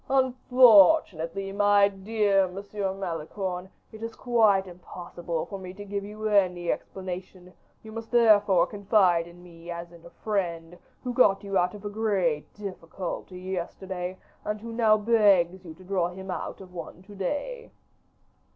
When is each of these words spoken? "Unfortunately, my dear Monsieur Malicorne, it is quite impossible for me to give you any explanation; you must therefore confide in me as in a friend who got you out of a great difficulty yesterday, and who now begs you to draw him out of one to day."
"Unfortunately, 0.09 1.51
my 1.51 1.87
dear 1.87 2.47
Monsieur 2.47 2.91
Malicorne, 2.91 3.69
it 3.91 4.01
is 4.01 4.15
quite 4.15 4.65
impossible 4.65 5.45
for 5.45 5.59
me 5.59 5.75
to 5.75 5.85
give 5.85 6.03
you 6.03 6.27
any 6.27 6.71
explanation; 6.71 7.53
you 7.83 7.91
must 7.91 8.09
therefore 8.09 8.65
confide 8.65 9.27
in 9.27 9.43
me 9.43 9.69
as 9.69 9.91
in 9.91 10.03
a 10.03 10.09
friend 10.09 10.75
who 11.03 11.13
got 11.13 11.43
you 11.43 11.55
out 11.55 11.75
of 11.75 11.85
a 11.85 11.89
great 11.91 12.51
difficulty 12.55 13.39
yesterday, 13.39 14.17
and 14.43 14.59
who 14.61 14.73
now 14.73 14.97
begs 14.97 15.63
you 15.63 15.75
to 15.75 15.83
draw 15.83 16.07
him 16.07 16.31
out 16.31 16.61
of 16.61 16.73
one 16.73 17.03
to 17.03 17.13
day." 17.13 17.69